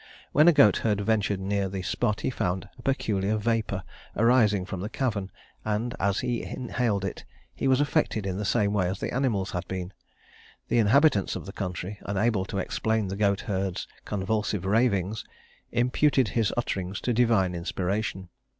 When 0.31 0.47
a 0.47 0.51
goatherd 0.51 0.99
ventured 1.01 1.39
near 1.39 1.69
the 1.69 1.83
spot, 1.83 2.21
he 2.21 2.31
found 2.31 2.67
a 2.75 2.81
peculiar 2.81 3.37
vapor 3.37 3.83
arising 4.17 4.65
from 4.65 4.79
the 4.81 4.89
cavern, 4.89 5.29
and 5.63 5.93
as 5.99 6.21
he 6.21 6.41
inhaled 6.41 7.05
it, 7.05 7.23
he 7.53 7.67
was 7.67 7.79
affected 7.79 8.25
in 8.25 8.35
the 8.37 8.43
same 8.43 8.73
way 8.73 8.87
as 8.89 8.99
the 8.99 9.13
animals 9.13 9.51
had 9.51 9.67
been. 9.67 9.93
The 10.69 10.79
inhabitants 10.79 11.35
of 11.35 11.45
the 11.45 11.53
country, 11.53 11.99
unable 12.01 12.45
to 12.45 12.57
explain 12.57 13.09
the 13.09 13.15
goatherd's 13.15 13.87
convulsive 14.03 14.65
ravings, 14.65 15.23
imputed 15.71 16.29
his 16.29 16.51
utterings 16.57 16.99
to 17.01 17.13
divine 17.13 17.53
inspiration. 17.53 18.29